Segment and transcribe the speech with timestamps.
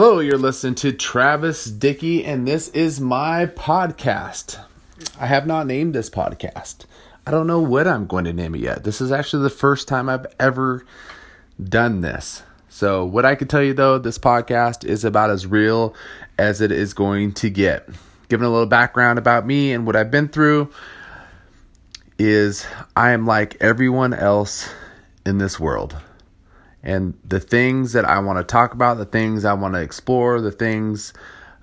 [0.00, 4.64] Hello, you're listening to Travis Dickey, and this is my podcast.
[5.18, 6.84] I have not named this podcast.
[7.26, 8.84] I don't know what I'm going to name it yet.
[8.84, 10.86] This is actually the first time I've ever
[11.60, 12.44] done this.
[12.68, 15.96] So, what I can tell you though, this podcast is about as real
[16.38, 17.88] as it is going to get.
[18.28, 20.70] Giving a little background about me and what I've been through
[22.20, 24.70] is I am like everyone else
[25.26, 25.96] in this world
[26.82, 30.40] and the things that I want to talk about, the things I want to explore,
[30.40, 31.12] the things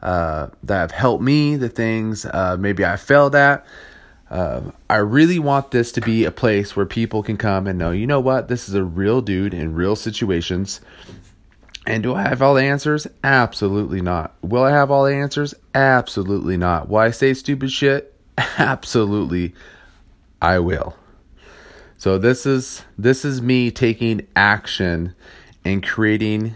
[0.01, 3.65] uh, that have helped me, the things uh, maybe I failed at.
[4.29, 7.91] Uh, I really want this to be a place where people can come and know,
[7.91, 10.81] you know what, this is a real dude in real situations.
[11.87, 13.05] And do I have all the answers?
[13.23, 14.33] Absolutely not.
[14.41, 15.53] Will I have all the answers?
[15.75, 16.89] Absolutely not.
[16.89, 18.13] Will I say stupid shit?
[18.37, 19.53] Absolutely,
[20.41, 20.95] I will.
[22.05, 25.15] So this is this is me taking action
[25.63, 26.55] and creating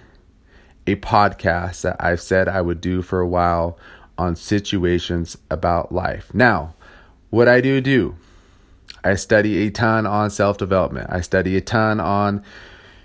[0.85, 3.75] a podcast that I've said I would do for a while
[4.15, 6.31] on situations about life.
[6.35, 6.75] Now,
[7.31, 8.15] what I do do,
[9.03, 11.07] I study a ton on self-development.
[11.09, 12.43] I study a ton on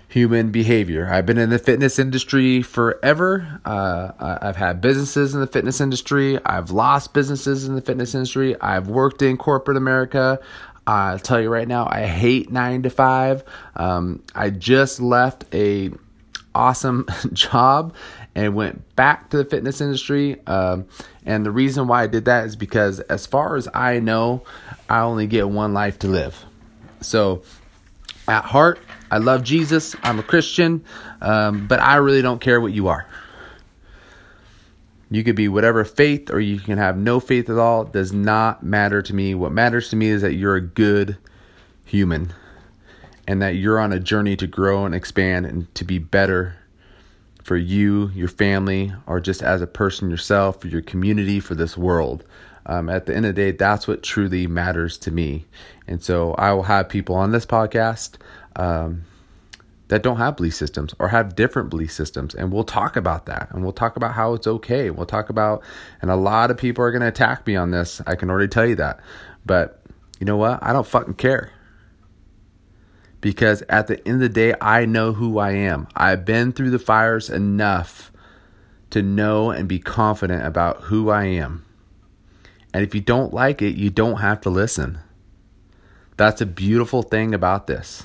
[0.07, 1.09] human behavior.
[1.11, 3.59] I've been in the fitness industry forever.
[3.65, 6.37] Uh, I've had businesses in the fitness industry.
[6.45, 8.55] I've lost businesses in the fitness industry.
[8.61, 10.39] I've worked in corporate America.
[10.87, 13.43] I'll tell you right now, I hate nine to five.
[13.75, 15.91] Um, I just left a
[16.53, 17.93] awesome job
[18.35, 20.45] and went back to the fitness industry.
[20.45, 20.85] Um,
[21.25, 24.43] and the reason why I did that is because, as far as I know,
[24.89, 26.43] I only get one life to live.
[27.01, 27.43] So,
[28.27, 28.79] at heart,
[29.11, 29.95] I love Jesus.
[30.03, 30.83] I'm a Christian,
[31.21, 33.07] um, but I really don't care what you are.
[35.15, 37.83] You could be whatever faith or you can have no faith at all.
[37.83, 39.33] It does not matter to me.
[39.33, 41.17] What matters to me is that you're a good
[41.85, 42.33] human
[43.25, 46.57] and that you're on a journey to grow and expand and to be better
[47.45, 51.77] for you, your family, or just as a person yourself, for your community, for this
[51.77, 52.25] world.
[52.65, 55.45] Um, at the end of the day, that's what truly matters to me.
[55.87, 58.17] And so I will have people on this podcast.
[58.57, 59.05] Um,
[59.87, 62.33] that don't have belief systems or have different belief systems.
[62.33, 63.49] And we'll talk about that.
[63.51, 64.89] And we'll talk about how it's okay.
[64.89, 65.61] We'll talk about,
[66.01, 68.01] and a lot of people are going to attack me on this.
[68.07, 68.99] I can already tell you that.
[69.45, 69.81] But
[70.19, 70.59] you know what?
[70.61, 71.51] I don't fucking care.
[73.21, 75.87] Because at the end of the day, I know who I am.
[75.95, 78.11] I've been through the fires enough
[78.91, 81.65] to know and be confident about who I am.
[82.73, 84.99] And if you don't like it, you don't have to listen.
[86.17, 88.03] That's a beautiful thing about this.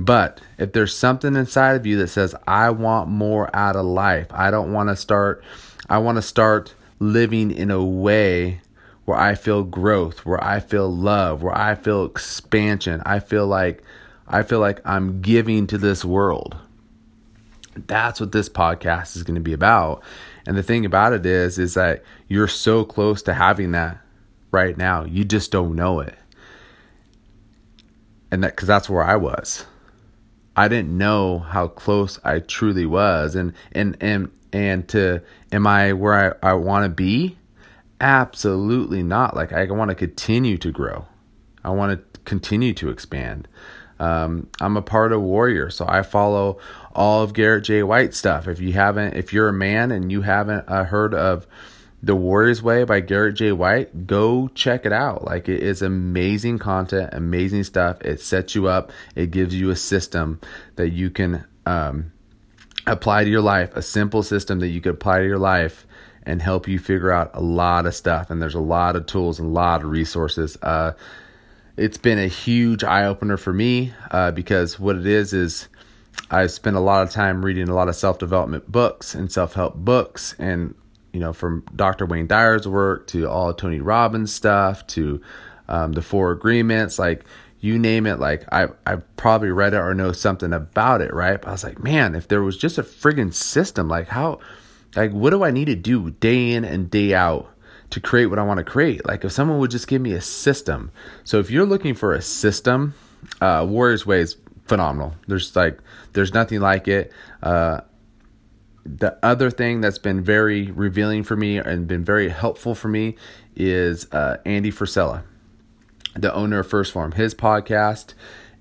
[0.00, 4.28] But if there's something inside of you that says, I want more out of life,
[4.30, 5.44] I don't want to start,
[5.90, 8.62] I want to start living in a way
[9.04, 13.02] where I feel growth, where I feel love, where I feel expansion.
[13.04, 13.82] I feel like
[14.26, 16.56] I feel like I'm giving to this world.
[17.76, 20.02] That's what this podcast is going to be about.
[20.46, 24.00] And the thing about it is is that you're so close to having that
[24.50, 25.04] right now.
[25.04, 26.14] You just don't know it.
[28.30, 29.66] And that cuz that's where I was.
[30.60, 35.94] I didn't know how close I truly was and and and and to am I
[35.94, 37.38] where I, I want to be?
[37.98, 39.34] Absolutely not.
[39.34, 41.06] Like I want to continue to grow.
[41.64, 43.48] I want to continue to expand.
[43.98, 46.58] Um, I'm a part of Warrior, so I follow
[46.94, 47.82] all of Garrett J.
[47.82, 48.46] White stuff.
[48.46, 51.46] If you haven't, if you're a man and you haven't uh, heard of
[52.02, 53.52] the Warrior's Way by Garrett J.
[53.52, 55.24] White, go check it out.
[55.24, 58.00] Like it is amazing content, amazing stuff.
[58.02, 58.90] It sets you up.
[59.14, 60.40] It gives you a system
[60.76, 62.12] that you can um,
[62.86, 65.86] apply to your life, a simple system that you could apply to your life
[66.22, 68.30] and help you figure out a lot of stuff.
[68.30, 70.56] And there's a lot of tools, and a lot of resources.
[70.62, 70.92] Uh,
[71.76, 75.68] it's been a huge eye opener for me uh, because what it is is
[76.30, 79.54] I've spent a lot of time reading a lot of self development books and self
[79.54, 80.74] help books and
[81.12, 82.06] you know, from Dr.
[82.06, 85.20] Wayne Dyer's work to all Tony Robbins stuff to
[85.68, 87.24] um, the Four Agreements, like
[87.60, 91.40] you name it, like I I probably read it or know something about it, right?
[91.40, 94.40] But I was like, man, if there was just a friggin' system, like how,
[94.96, 97.48] like what do I need to do day in and day out
[97.90, 99.06] to create what I want to create?
[99.06, 100.90] Like if someone would just give me a system.
[101.22, 102.94] So if you're looking for a system,
[103.40, 104.36] uh, Warriors Way is
[104.66, 105.14] phenomenal.
[105.26, 105.78] There's like
[106.14, 107.12] there's nothing like it.
[107.42, 107.82] Uh,
[108.84, 113.16] the other thing that's been very revealing for me and been very helpful for me
[113.54, 115.22] is uh, Andy Frisella,
[116.14, 117.12] the owner of 1st Phorm.
[117.12, 118.14] His podcast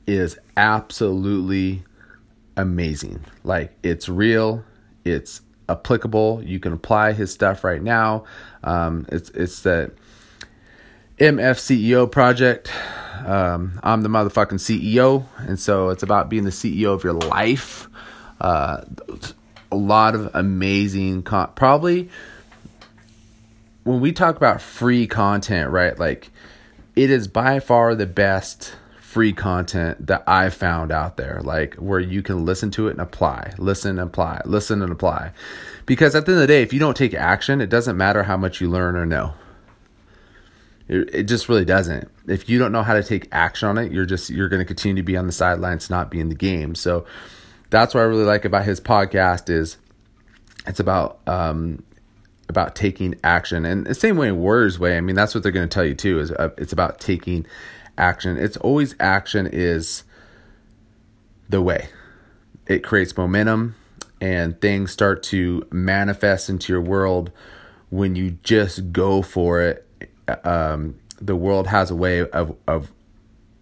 [0.06, 1.84] is absolutely
[2.58, 3.24] amazing.
[3.44, 4.64] Like it's real,
[5.06, 6.42] it's applicable.
[6.44, 8.26] You can apply his stuff right now.
[8.64, 9.92] Um, it's it's the
[11.18, 12.72] MFCEO project.
[13.26, 17.88] Um, I'm the motherfucking CEO, and so it's about being the CEO of your life.
[18.42, 18.82] Uh,
[19.72, 22.10] a lot of amazing con- probably
[23.84, 25.98] when we talk about free content, right?
[25.98, 26.32] Like
[26.96, 32.00] it is by far the best free content that I've found out there, like where
[32.00, 35.32] you can listen to it and apply, listen and apply, listen and apply.
[35.88, 38.22] Because at the end of the day, if you don't take action, it doesn't matter
[38.24, 39.34] how much you learn or know.
[40.88, 42.08] It, it just really doesn't.
[42.28, 44.66] If you don't know how to take action on it, you're just you're going to
[44.66, 46.76] continue to be on the sidelines, not be in the game.
[46.76, 47.06] So
[47.70, 49.78] that's what I really like about his podcast is
[50.66, 51.84] it's about um,
[52.48, 53.66] about taking action.
[53.66, 55.96] And the same way warriors way i mean that's what they're going to tell you
[55.96, 57.46] too is uh, it's about taking
[57.98, 58.38] action.
[58.38, 60.04] It's always action is
[61.50, 61.90] the way.
[62.68, 63.76] It creates momentum
[64.22, 67.32] and things start to manifest into your world
[67.90, 69.86] when you just go for it.
[70.44, 72.92] Um, the world has a way of, of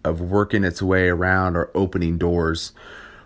[0.04, 2.72] of working its way around or opening doors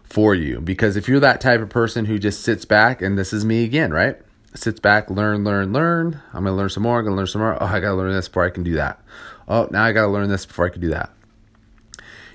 [0.04, 3.32] for you because if you're that type of person who just sits back and this
[3.32, 4.20] is me again right
[4.54, 6.20] sits back, learn, learn, learn.
[6.32, 6.98] I'm gonna learn some more.
[6.98, 7.60] I'm gonna learn some more.
[7.60, 9.00] Oh, I gotta learn this before I can do that.
[9.48, 11.10] Oh, now I gotta learn this before I can do that.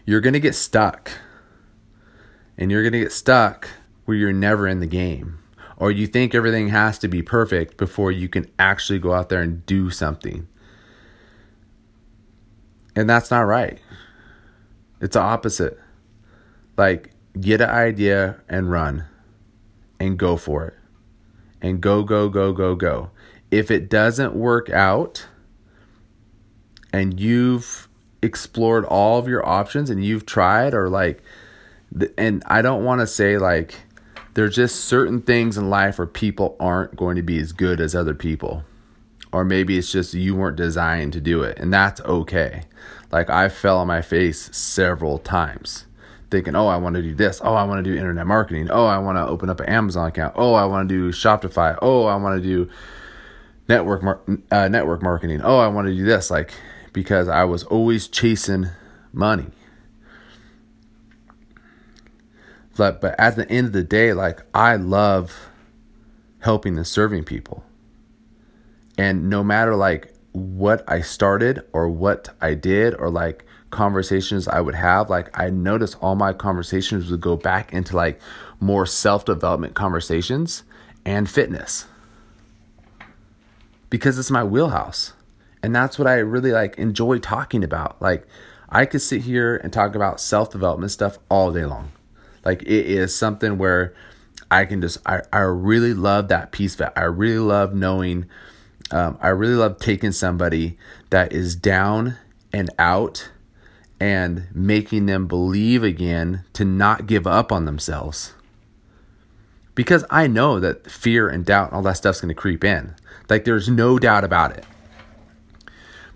[0.06, 1.12] You're gonna get stuck,
[2.58, 3.70] and you're gonna get stuck
[4.06, 5.40] where you're never in the game,
[5.78, 9.42] or you think everything has to be perfect before you can actually go out there
[9.42, 10.48] and do something.
[12.96, 13.80] And that's not right.
[15.00, 15.80] It's the opposite.
[16.78, 17.12] Like,
[17.42, 19.06] get an idea and run
[20.00, 20.74] and go for it
[21.62, 23.12] and go, go, go, go, go.
[23.50, 25.28] If it doesn't work out
[26.94, 27.88] and you've
[28.22, 31.22] explored all of your options and you've tried, or like,
[32.18, 33.76] and I don't want to say like,
[34.34, 37.96] there's just certain things in life where people aren't going to be as good as
[37.96, 38.64] other people.
[39.34, 42.64] Or maybe it's just you weren't designed to do it, and that's okay.
[43.12, 45.86] Like, I fell on my face several times
[46.30, 47.42] thinking, oh, I want to do this.
[47.44, 48.70] Oh, I want to do internet marketing.
[48.70, 50.34] Oh, I want to open up an Amazon account.
[50.38, 51.78] Oh, I want to do Shopify.
[51.82, 52.70] Oh, I want to do
[53.68, 54.22] network mar-
[54.52, 55.42] uh, network marketing.
[55.44, 56.30] Oh, I want to do this.
[56.30, 56.52] Like
[56.94, 58.70] because I was always chasing
[59.14, 59.52] money.
[62.76, 65.50] But but at the end of the day, like I love
[66.40, 67.64] helping and serving people.
[68.98, 74.62] And no matter like what I started or what I did or like conversations I
[74.62, 78.20] would have, like I noticed all my conversations would go back into like
[78.60, 80.64] more self development conversations
[81.06, 81.86] and fitness
[83.90, 85.14] because it's my wheelhouse.
[85.64, 88.02] And that's what I really like enjoy talking about.
[88.02, 88.28] Like
[88.70, 91.92] I could sit here and talk about self development stuff all day long.
[92.46, 93.94] Like it is something where
[94.50, 96.94] I can just I, I really love that piece of it.
[96.96, 98.28] I really love knowing
[98.92, 100.78] um, I really love taking somebody
[101.10, 102.16] that is down
[102.54, 103.30] and out
[104.00, 108.34] and making them believe again to not give up on themselves.
[109.76, 112.96] Because I know that fear and doubt and all that stuff's going to creep in.
[113.30, 114.66] Like there's no doubt about it.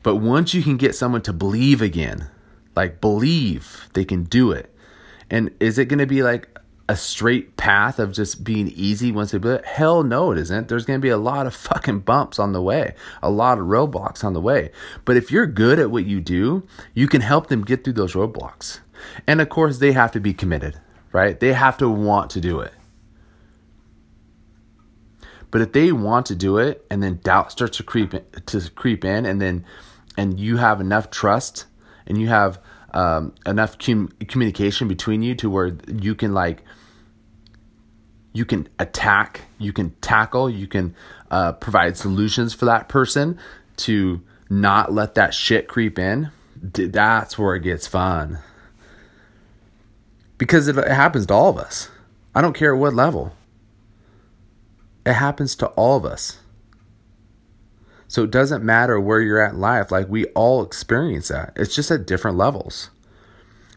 [0.03, 2.27] But once you can get someone to believe again,
[2.75, 4.73] like believe they can do it.
[5.29, 9.31] And is it going to be like a straight path of just being easy once
[9.31, 9.65] they do it?
[9.65, 10.67] Hell no, it isn't.
[10.67, 13.65] There's going to be a lot of fucking bumps on the way, a lot of
[13.65, 14.71] roadblocks on the way.
[15.05, 18.13] But if you're good at what you do, you can help them get through those
[18.13, 18.79] roadblocks.
[19.27, 20.79] And of course, they have to be committed,
[21.11, 21.39] right?
[21.39, 22.73] They have to want to do it.
[25.51, 28.69] But if they want to do it and then doubt starts to creep in, to
[28.71, 29.65] creep in and then
[30.17, 31.65] and you have enough trust
[32.07, 32.59] and you have
[32.91, 36.63] um, enough com- communication between you to where you can like
[38.33, 40.95] you can attack, you can tackle, you can
[41.29, 43.37] uh, provide solutions for that person
[43.77, 46.31] to not let that shit creep in.
[46.61, 48.39] That's where it gets fun.
[50.37, 51.89] Because it happens to all of us.
[52.33, 53.35] I don't care what level.
[55.05, 56.37] It happens to all of us.
[58.11, 59.89] So it doesn't matter where you're at in life.
[59.89, 61.53] Like we all experience that.
[61.55, 62.89] It's just at different levels.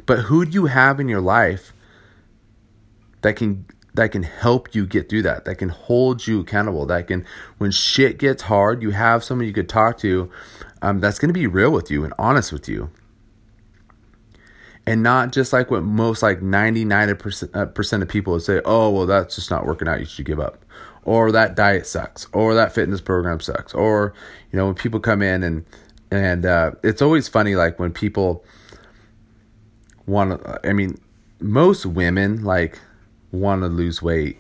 [0.06, 1.72] But who do you have in your life
[3.20, 3.64] that can
[3.94, 7.24] that can help you get through that, that can hold you accountable, that can,
[7.58, 10.28] when shit gets hard, you have someone you could talk to
[10.82, 12.90] um, that's going to be real with you and honest with you.
[14.84, 19.06] And not just like what most like 99% uh, of people would say, oh, well,
[19.06, 20.00] that's just not working out.
[20.00, 20.64] You should give up.
[21.04, 22.26] Or that diet sucks.
[22.32, 23.75] Or that fitness program sucks.
[23.75, 24.14] Or,
[24.50, 25.64] you know, when people come in and,
[26.11, 28.44] and uh, it's always funny, like when people
[30.06, 30.99] want to, I mean,
[31.40, 32.78] most women, like,
[33.34, 34.38] want to lose weight.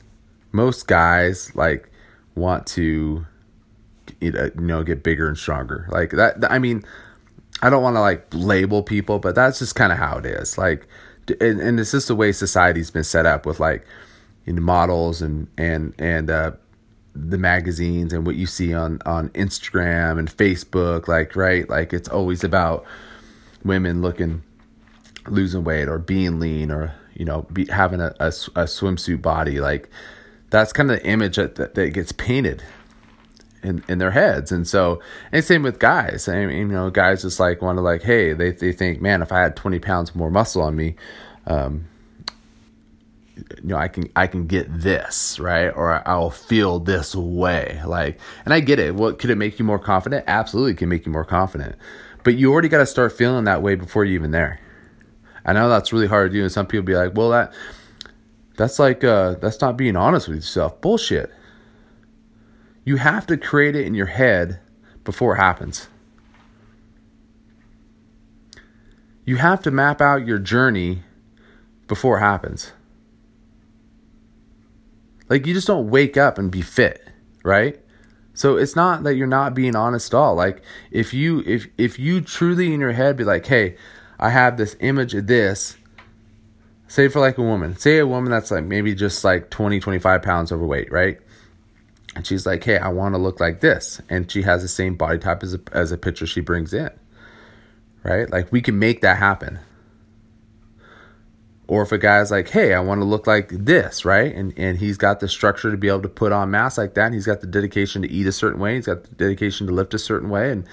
[0.52, 1.90] Most guys like
[2.34, 3.26] want to
[4.20, 5.86] you know get bigger and stronger.
[5.90, 6.84] Like that I mean
[7.60, 10.56] I don't want to like label people, but that's just kind of how it is.
[10.56, 10.86] Like
[11.40, 13.84] and, and this is the way society's been set up with like
[14.46, 16.52] in the models and and and uh,
[17.14, 22.08] the magazines and what you see on on Instagram and Facebook like right like it's
[22.08, 22.84] always about
[23.64, 24.42] women looking
[25.26, 29.60] losing weight or being lean or you know be, having a, a, a swimsuit body
[29.60, 29.88] like
[30.50, 32.62] that's kind of the image that, that, that gets painted
[33.64, 34.52] in, in their heads.
[34.52, 35.00] And so,
[35.32, 36.28] and same with guys.
[36.28, 39.22] I mean, you know, guys just like want to like, hey, they, they think, man,
[39.22, 40.94] if I had 20 pounds more muscle on me,
[41.46, 41.86] um,
[43.36, 47.80] you know, I can I can get this right, or I'll feel this way.
[47.84, 48.94] Like, and I get it.
[48.94, 50.24] What could it make you more confident?
[50.26, 51.76] Absolutely, can make you more confident.
[52.22, 54.60] But you already got to start feeling that way before you're even there.
[55.44, 57.52] I know that's really hard to do, and some people be like, "Well, that
[58.56, 61.32] that's like uh, that's not being honest with yourself." Bullshit.
[62.84, 64.60] You have to create it in your head
[65.04, 65.88] before it happens.
[69.24, 71.02] You have to map out your journey
[71.88, 72.72] before it happens.
[75.28, 77.06] Like you just don't wake up and be fit,
[77.42, 77.80] right?
[78.34, 80.34] So it's not that you're not being honest at all.
[80.34, 83.76] Like if you if if you truly in your head be like, "Hey,
[84.18, 85.76] I have this image of this."
[86.88, 87.76] Say for like a woman.
[87.76, 91.18] Say a woman that's like maybe just like 20, 25 pounds overweight, right?
[92.14, 94.96] And she's like, "Hey, I want to look like this." And she has the same
[94.96, 96.90] body type as a as a picture she brings in.
[98.02, 98.28] Right?
[98.30, 99.60] Like we can make that happen.
[101.66, 104.34] Or if a guy's like, hey, I want to look like this, right?
[104.34, 107.06] And and he's got the structure to be able to put on mass like that.
[107.06, 108.74] And he's got the dedication to eat a certain way.
[108.74, 110.50] He's got the dedication to lift a certain way.
[110.50, 110.66] And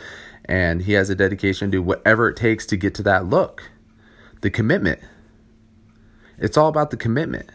[0.45, 3.71] and he has a dedication to do whatever it takes to get to that look.
[4.41, 4.99] The commitment.
[6.37, 7.49] It's all about the commitment.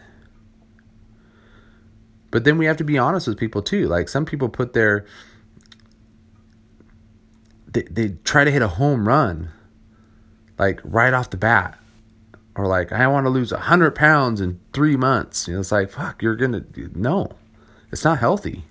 [2.31, 3.87] But then we have to be honest with people too.
[3.87, 5.05] Like some people put their
[7.67, 9.49] they, they try to hit a home run
[10.57, 11.77] like right off the bat
[12.57, 15.47] or like I want to lose hundred pounds in three months.
[15.47, 16.63] You know, it's like fuck, you're gonna
[16.95, 17.29] no,
[17.91, 18.65] it's not healthy.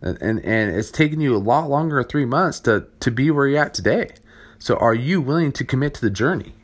[0.00, 3.46] And, and and it's taken you a lot longer three months to to be where
[3.46, 4.10] you're at today.
[4.58, 6.54] So are you willing to commit to the journey?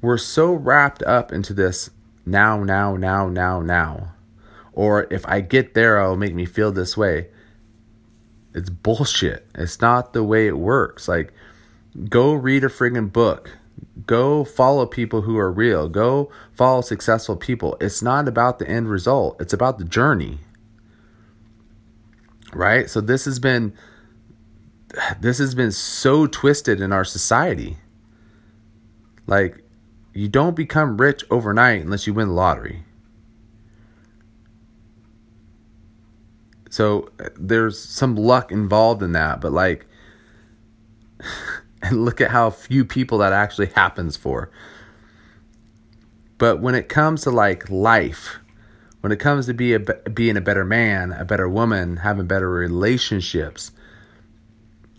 [0.00, 1.90] We're so wrapped up into this
[2.24, 4.12] now, now, now, now, now.
[4.72, 7.28] Or if I get there, it'll make me feel this way
[8.56, 9.46] it's bullshit.
[9.54, 11.08] It's not the way it works.
[11.08, 11.34] Like,
[12.08, 13.50] go read a friggin' book.
[14.06, 15.90] Go follow people who are real.
[15.90, 17.76] Go follow successful people.
[17.82, 20.38] It's not about the end result, it's about the journey.
[22.54, 22.88] Right?
[22.88, 23.74] So this has been
[25.20, 27.76] this has been so twisted in our society.
[29.26, 29.62] Like
[30.14, 32.85] you don't become rich overnight unless you win the lottery.
[36.76, 39.86] So there's some luck involved in that, but like,
[41.80, 44.50] and look at how few people that actually happens for.
[46.36, 48.40] But when it comes to like life,
[49.00, 52.50] when it comes to be a, being a better man, a better woman, having better
[52.50, 53.70] relationships,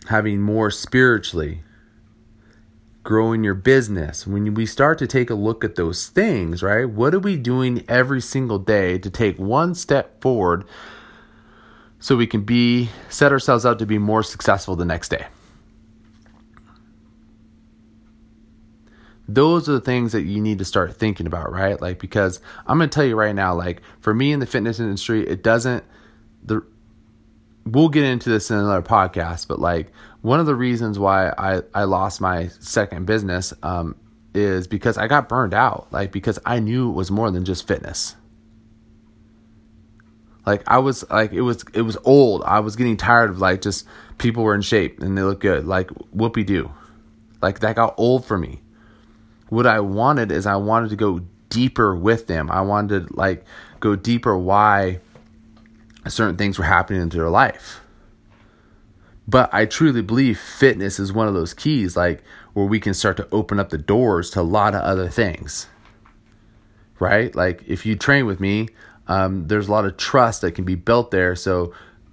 [0.08, 1.60] having more spiritually,
[3.04, 6.90] growing your business, when we start to take a look at those things, right?
[6.90, 10.64] What are we doing every single day to take one step forward
[12.00, 15.26] so we can be set ourselves out to be more successful the next day.
[19.30, 21.80] Those are the things that you need to start thinking about, right?
[21.80, 24.80] Like because I'm going to tell you right now like for me in the fitness
[24.80, 25.84] industry, it doesn't
[26.42, 26.64] the
[27.66, 31.62] we'll get into this in another podcast, but like one of the reasons why I
[31.74, 33.96] I lost my second business um
[34.34, 37.66] is because I got burned out, like because I knew it was more than just
[37.66, 38.16] fitness.
[40.48, 42.42] Like I was like it was it was old.
[42.42, 43.86] I was getting tired of like just
[44.16, 45.66] people were in shape and they look good.
[45.66, 46.72] Like whoopie doo.
[47.42, 48.62] Like that got old for me.
[49.50, 52.50] What I wanted is I wanted to go deeper with them.
[52.50, 53.44] I wanted to like
[53.80, 55.00] go deeper why
[56.06, 57.82] certain things were happening into their life.
[59.26, 62.22] But I truly believe fitness is one of those keys, like
[62.54, 65.66] where we can start to open up the doors to a lot of other things.
[66.98, 67.34] Right?
[67.34, 68.70] Like if you train with me,
[69.08, 71.34] um, there's a lot of trust that can be built there.
[71.34, 71.72] So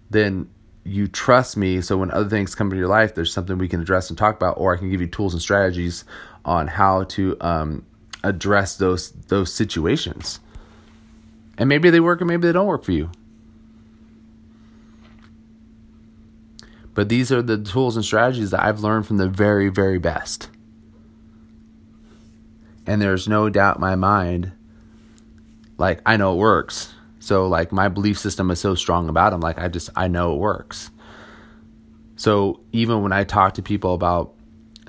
[0.10, 0.50] then
[0.84, 1.82] you trust me.
[1.82, 4.36] So when other things come into your life, there's something we can address and talk
[4.36, 6.06] about, or I can give you tools and strategies
[6.46, 7.86] on how to um,
[8.24, 10.40] address those those situations.
[11.58, 13.10] And maybe they work, and maybe they don't work for you.
[16.94, 20.50] But these are the tools and strategies that I've learned from the very, very best.
[22.88, 24.54] And there's no doubt in my mind
[25.78, 26.94] like I know it works.
[27.20, 29.42] So like my belief system is so strong about them.
[29.42, 30.92] Like I just I know it works.
[32.16, 34.34] So even when I talk to people about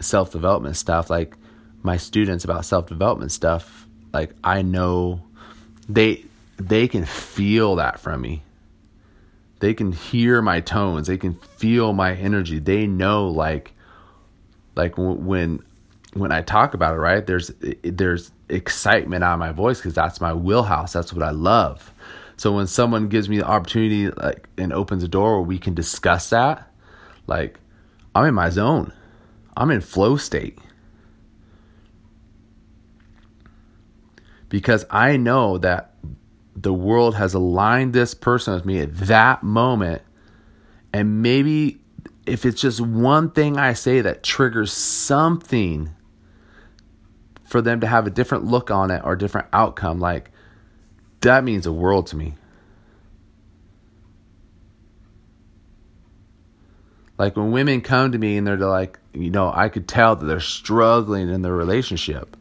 [0.00, 1.36] self development stuff, like
[1.82, 5.22] my students about self development stuff, like I know
[5.88, 6.24] they
[6.58, 8.42] they can feel that from me.
[9.60, 11.06] They can hear my tones.
[11.06, 12.58] They can feel my energy.
[12.58, 13.72] They know like
[14.74, 15.62] like when
[16.18, 17.26] when I talk about it, right?
[17.26, 17.50] There's
[17.82, 20.92] there's excitement of my voice because that's my wheelhouse.
[20.92, 21.92] That's what I love.
[22.37, 25.75] So when someone gives me the opportunity like and opens a door where we can
[25.75, 26.70] discuss that,
[27.26, 27.58] like
[28.14, 28.92] I'm in my zone.
[29.56, 30.58] I'm in flow state.
[34.49, 35.94] Because I know that
[36.54, 40.02] the world has aligned this person with me at that moment.
[40.92, 41.80] And maybe
[42.26, 45.90] if it's just one thing I say that triggers something
[47.46, 50.30] for them to have a different look on it or different outcome, like
[51.20, 52.34] that means a world to me.
[57.18, 60.26] Like when women come to me and they're like, you know, I could tell that
[60.26, 62.36] they're struggling in their relationship.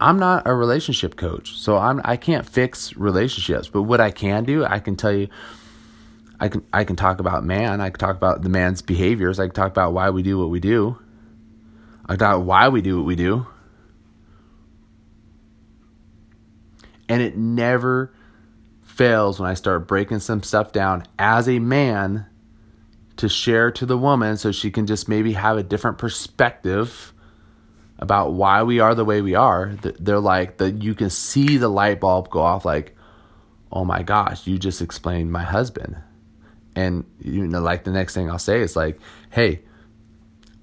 [0.00, 3.68] I'm not a relationship coach, so I'm I can't fix relationships.
[3.68, 5.28] But what I can do, I can tell you,
[6.40, 7.80] I can I can talk about man.
[7.80, 9.38] I can talk about the man's behaviors.
[9.38, 10.98] I can talk about why we do what we do.
[12.06, 13.46] I talk about why we do what we do.
[17.14, 18.12] And it never
[18.82, 22.26] fails when I start breaking some stuff down as a man
[23.18, 27.12] to share to the woman so she can just maybe have a different perspective
[28.00, 29.76] about why we are the way we are.
[29.80, 32.96] They're like that you can see the light bulb go off like,
[33.70, 35.96] "Oh my gosh, you just explained my husband."
[36.74, 38.98] And you know like the next thing I'll say is like,
[39.30, 39.62] "Hey,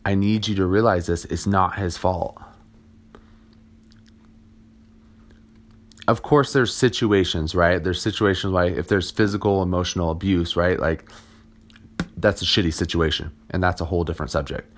[0.03, 1.24] I need you to realize this.
[1.24, 2.38] It's not his fault."
[6.12, 7.82] Of course there's situations, right?
[7.82, 10.77] There's situations like if there's physical, emotional abuse, right?
[10.77, 11.10] Like
[12.18, 14.70] that's a shitty situation and that's a whole different subject.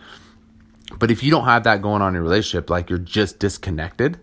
[1.00, 4.20] But if you don't have that going on in your relationship, like you're just disconnected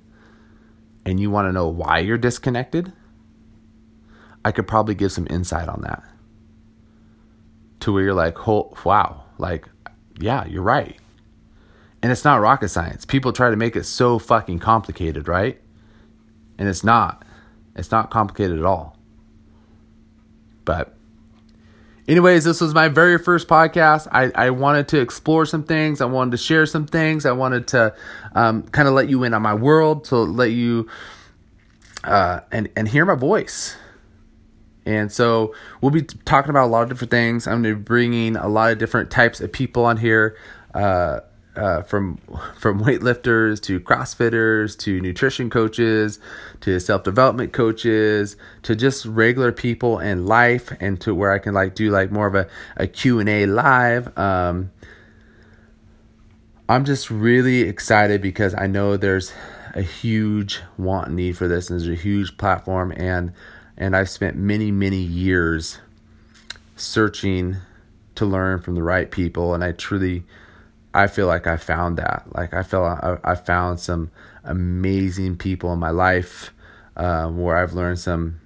[1.05, 2.93] and you want to know why you're disconnected,
[4.45, 6.05] I could probably give some insight on that.
[7.81, 9.67] To where you're like, oh, wow, like,
[10.21, 10.97] yeah, you're right.
[12.05, 13.05] And it's not rocket science.
[13.05, 15.61] People try to make it so fucking complicated, right?
[16.61, 17.25] And it's not.
[17.75, 18.99] It's not complicated at all.
[20.67, 20.95] But
[22.07, 24.07] anyways, this was my very first podcast.
[24.13, 26.03] I, I wanted to explore some things.
[26.03, 27.25] I wanted to share some things.
[27.25, 27.95] I wanted to
[28.35, 30.87] um, kind of let you in on my world, to let you
[32.05, 33.75] uh, and and hear my voice.
[34.85, 37.47] And so we'll be talking about a lot of different things.
[37.47, 40.37] I'm going to be bringing a lot of different types of people on here.
[40.75, 41.21] Uh,
[41.61, 42.17] uh, from
[42.59, 46.19] from weightlifters to CrossFitters to nutrition coaches
[46.61, 51.53] to self development coaches to just regular people in life and to where I can
[51.53, 54.17] like do like more of a, a Q&A live.
[54.19, 54.71] Um,
[56.69, 59.33] I'm just really excited because I know there's
[59.75, 63.33] a huge want and need for this and there's a huge platform and
[63.77, 65.79] and I've spent many many years
[66.75, 67.57] searching
[68.15, 70.25] to learn from the right people and I truly
[70.93, 72.25] I feel like I found that.
[72.35, 74.11] Like I feel I, I found some
[74.45, 76.53] amazing people in my life
[76.97, 78.41] um, where I've learned some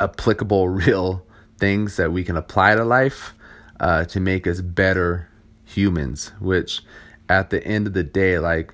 [0.00, 1.24] applicable, real
[1.58, 3.34] things that we can apply to life
[3.80, 5.28] uh, to make us better
[5.64, 6.32] humans.
[6.40, 6.82] Which,
[7.28, 8.72] at the end of the day, like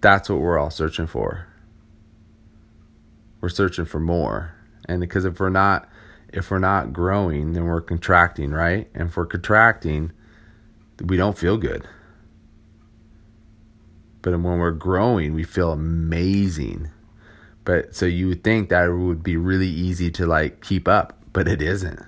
[0.00, 1.48] that's what we're all searching for.
[3.40, 4.54] We're searching for more,
[4.88, 5.88] and because if we're not,
[6.32, 8.88] if we're not growing, then we're contracting, right?
[8.94, 10.12] And if we're contracting
[11.00, 11.86] we don't feel good.
[14.22, 16.90] But when we're growing, we feel amazing.
[17.64, 21.18] But so you would think that it would be really easy to like keep up,
[21.32, 22.00] but it isn't.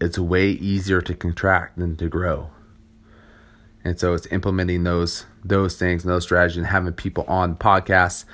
[0.00, 2.50] It's way easier to contract than to grow.
[3.84, 8.24] And so it's implementing those those things and those strategies and having people on podcasts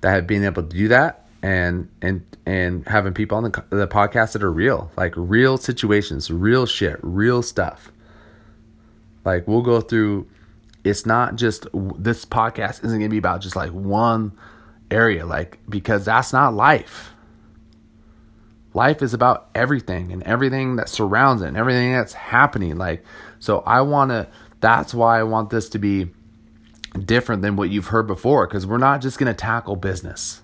[0.00, 3.88] that have been able to do that and and and having people on the the
[3.88, 7.90] podcast that are real, like real situations, real shit, real stuff.
[9.28, 10.26] Like we'll go through
[10.84, 11.66] it's not just
[11.98, 14.32] this podcast isn't going to be about just like one
[14.90, 17.12] area like because that's not life.
[18.72, 23.04] Life is about everything and everything that surrounds it and everything that's happening like
[23.38, 24.28] so I want to
[24.60, 26.08] that's why I want this to be
[27.04, 30.40] different than what you've heard before because we're not just going to tackle business.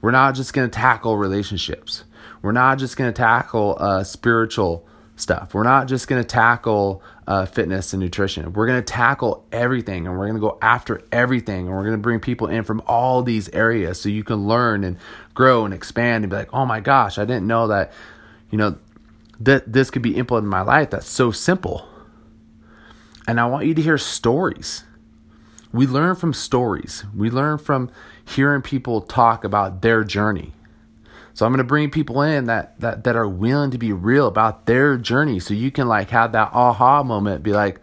[0.00, 2.04] We're not just going to tackle relationships.
[2.40, 5.54] We're not just going to tackle uh, spiritual stuff.
[5.54, 8.52] We're not just going to tackle uh, fitness and nutrition.
[8.52, 11.66] We're going to tackle everything and we're going to go after everything.
[11.66, 14.84] And we're going to bring people in from all these areas so you can learn
[14.84, 14.98] and
[15.32, 17.92] grow and expand and be like, oh my gosh, I didn't know that,
[18.50, 18.76] you know,
[19.40, 20.90] that this could be implemented in my life.
[20.90, 21.88] That's so simple.
[23.26, 24.84] And I want you to hear stories.
[25.72, 27.04] We learn from stories.
[27.16, 27.90] We learn from
[28.24, 30.52] hearing people talk about their journey.
[31.34, 34.28] So I'm going to bring people in that that that are willing to be real
[34.28, 37.80] about their journey so you can like have that aha moment be like,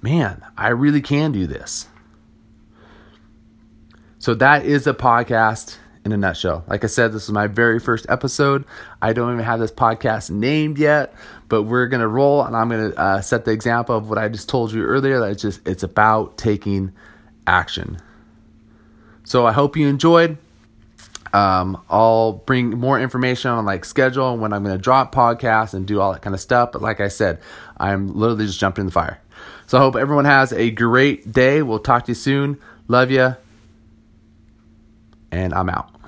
[0.00, 1.88] "Man, I really can do this."
[4.18, 6.64] So that is a podcast in a nutshell.
[6.66, 8.64] Like I said, this is my very first episode.
[9.02, 11.14] I don't even have this podcast named yet,
[11.48, 14.48] but we're gonna roll, and I'm gonna uh, set the example of what I just
[14.48, 15.20] told you earlier.
[15.20, 16.92] That it's just it's about taking
[17.46, 17.98] action.
[19.24, 20.38] So I hope you enjoyed.
[21.32, 25.74] Um, I'll bring more information on like schedule and when I'm going to drop podcasts
[25.74, 26.72] and do all that kind of stuff.
[26.72, 27.38] But like I said,
[27.76, 29.20] I'm literally just jumping in the fire.
[29.66, 31.62] So I hope everyone has a great day.
[31.62, 32.58] We'll talk to you soon.
[32.88, 33.36] Love you.
[35.30, 35.99] And I'm out.